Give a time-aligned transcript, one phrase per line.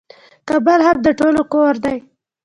[0.47, 1.97] کابل هم د ټولو کور دی.